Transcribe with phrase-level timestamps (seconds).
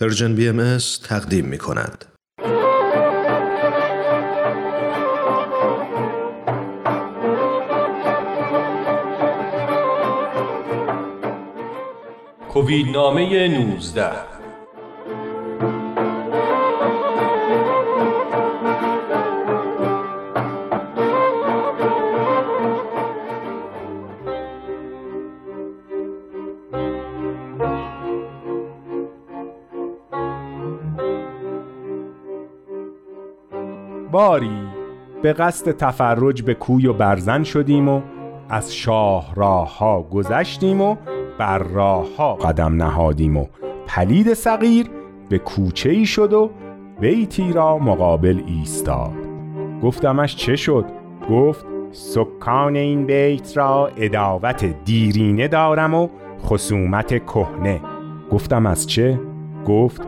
[0.00, 0.78] پرژن بی ام
[1.08, 2.04] تقدیم می کند.
[12.48, 14.39] کووید نامه 19
[34.12, 34.68] باری
[35.22, 38.00] به قصد تفرج به کوی و برزن شدیم و
[38.48, 40.96] از شاه راه ها گذشتیم و
[41.38, 43.46] بر راه ها قدم نهادیم و
[43.86, 44.86] پلید صغیر
[45.28, 46.50] به کوچه ای شد و
[47.00, 49.12] بیتی را مقابل ایستاد
[49.82, 50.84] گفتمش چه شد؟
[51.30, 56.08] گفت سکان این بیت را اداوت دیرینه دارم و
[56.44, 57.80] خصومت کهنه
[58.30, 59.20] گفتم از چه؟
[59.66, 60.02] گفت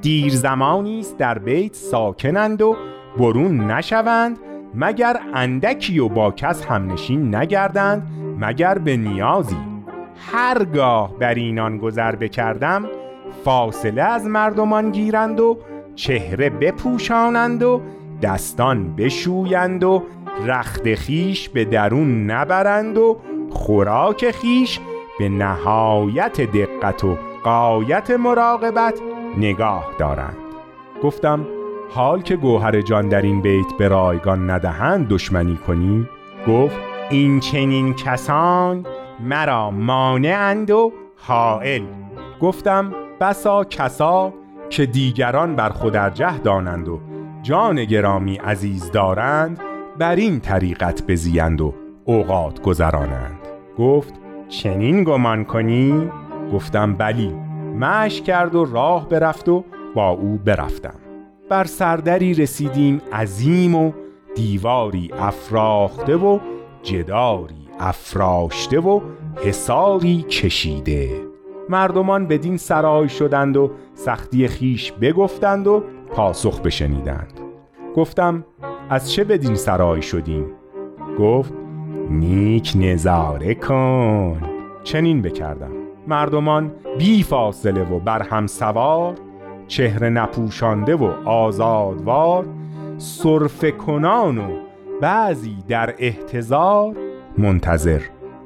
[0.00, 2.76] دیر زمانی است در بیت ساکنند و
[3.20, 4.38] برون نشوند
[4.74, 8.06] مگر اندکی و با کس همنشین نگردند
[8.38, 9.56] مگر به نیازی.
[10.32, 12.84] هرگاه بر اینان گذر بکردم
[13.44, 15.58] فاصله از مردمان گیرند و
[15.94, 17.80] چهره بپوشانند و
[18.22, 20.02] دستان بشویند و
[20.46, 24.80] رخت خیش به درون نبرند و خوراک خیش
[25.18, 29.00] به نهایت دقت و قایت مراقبت
[29.38, 30.36] نگاه دارند.
[31.02, 31.46] گفتم
[31.92, 36.08] حال که گوهر جان در این بیت به رایگان ندهند دشمنی کنی؟
[36.48, 36.76] گفت
[37.10, 38.86] این چنین کسان
[39.20, 41.82] مرا مانعند و حائل.
[42.40, 44.32] گفتم بسا کسا
[44.70, 47.00] که دیگران بر خود ارجه دانند و
[47.42, 49.60] جان گرامی عزیز دارند
[49.98, 51.74] بر این طریقت بزیند و
[52.04, 53.38] اوقات گذرانند.
[53.78, 54.14] گفت
[54.48, 56.10] چنین گمان کنی؟
[56.52, 57.34] گفتم بلی.
[57.78, 61.09] مش کرد و راه برفت و با او برفتم.
[61.50, 63.92] بر سردری رسیدیم عظیم و
[64.34, 66.38] دیواری افراخته و
[66.82, 69.00] جداری افراشته و
[69.44, 71.10] حساری کشیده.
[71.68, 77.40] مردمان بدین سرای شدند و سختی خیش بگفتند و پاسخ بشنیدند.
[77.96, 78.44] گفتم
[78.90, 80.46] از چه بدین سرای شدیم؟
[81.18, 81.52] گفت
[82.10, 84.40] نیک نظاره کن.
[84.84, 85.72] چنین بکردم.
[86.06, 89.14] مردمان بی فاصله و بر هم سوار
[89.70, 92.46] چهره نپوشانده و آزادوار
[92.98, 94.48] صرف کنان و
[95.00, 96.96] بعضی در احتضار.
[97.38, 98.00] منتظر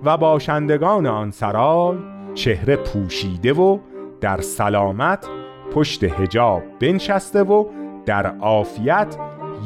[0.05, 1.97] و باشندگان آن سرای
[2.35, 3.79] چهره پوشیده و
[4.21, 5.27] در سلامت
[5.75, 7.65] پشت هجاب بنشسته و
[8.06, 9.17] در عافیت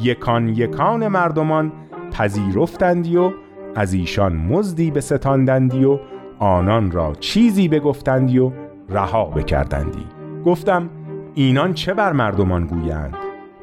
[0.01, 1.71] یکان یکان مردمان
[2.11, 3.31] پذیرفتندی و
[3.75, 5.99] از ایشان مزدی به ستاندندی و
[6.39, 8.51] آنان را چیزی بگفتندی و
[8.89, 10.05] رها بکردندی.
[10.45, 10.89] گفتم
[11.35, 13.15] اینان چه بر مردمان گویند؟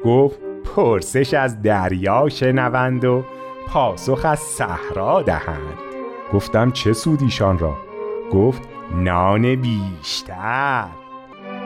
[0.05, 0.39] گفت
[0.75, 3.23] پرسش از دریا شنوند و
[3.67, 5.77] پاسخ از صحرا دهند.
[6.33, 7.77] گفتم چه سود ایشان را؟
[8.31, 8.61] گفت
[8.95, 10.87] نان بیشتر.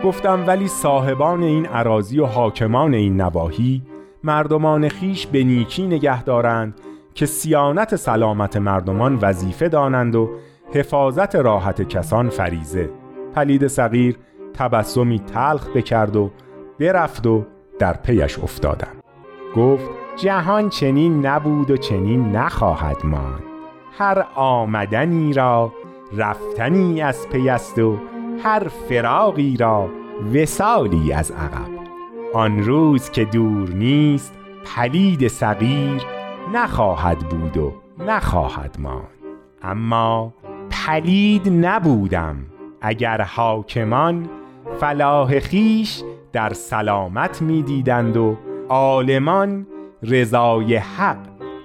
[0.04, 3.82] گفتم ولی صاحبان این عراضی و حاکمان این نواحی
[4.24, 6.82] مردمان خیش به نیکی نگه دارند
[7.14, 10.30] که سیانت سلامت مردمان وظیفه دانند و
[10.74, 12.90] حفاظت راحت کسان فریزه
[13.36, 14.18] پلید صغیر
[14.54, 16.32] تبسمی تلخ بکرد و
[16.80, 17.46] برفت و
[17.80, 18.96] در پیش افتادم.
[19.56, 23.44] گفت جهان چنین نبود و چنین نخواهد ماند.
[23.98, 25.74] هر آمدنی را
[26.18, 27.98] رفتنی از پیست و
[28.44, 29.90] هر فراغی را
[30.34, 31.82] وسالی از عقب.
[32.34, 34.34] آن روز که دور نیست
[34.76, 36.02] پلید صغیر
[36.54, 39.08] نخواهد بود و نخواهد ماند.
[39.64, 40.34] اما
[40.70, 42.36] پلید نبودم
[42.82, 44.30] اگر حاکمان
[44.82, 46.02] فلاح خیش
[46.34, 48.38] در سلامت می دیدند و
[48.70, 49.68] عالمان
[50.04, 51.18] رضای حق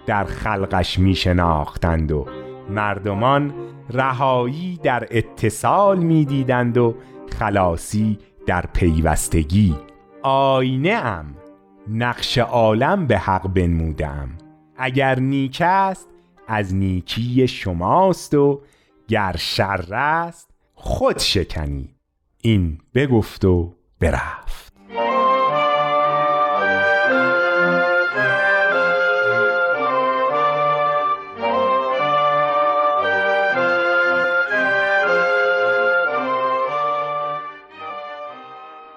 [0.06, 2.27] در خلقش می شناختند و
[2.71, 3.54] مردمان
[3.91, 6.94] رهایی در اتصال می دیدند و
[7.38, 9.77] خلاصی در پیوستگی.
[10.22, 11.34] آینه ام
[11.89, 14.28] نقش عالم به حق بنمودم
[14.77, 16.09] اگر نیک است
[16.48, 18.60] از نیکی شماست و
[19.09, 21.96] گر شر است خود شکنید.
[22.47, 24.72] این بگفت و برفت.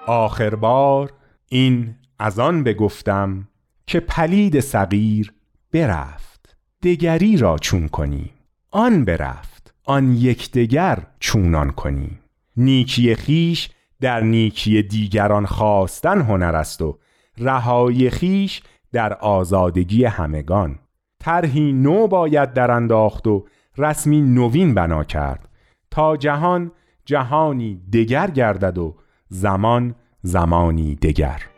[0.06, 1.12] آخر بار
[1.48, 3.48] این از آن بگفتم
[3.86, 5.32] که پلید صغیر
[5.72, 6.56] برفت.
[6.82, 8.30] دگری را چون کنیم
[8.70, 12.19] آن برفت آن یکدیگر چونان کنیم.
[12.60, 13.68] نیکی خیش
[14.00, 16.98] در نیکی دیگران خواستن هنر است و
[17.38, 18.62] رهایی خیش
[18.92, 20.78] در آزادگی همگان.
[21.20, 23.46] طرحی نو باید در انداخت و
[23.78, 25.48] رسمی نوین بنا کرد.
[25.90, 26.72] تا جهان
[27.04, 28.96] جهانی دگر گردد و
[29.28, 31.49] زمان زمانی دگر.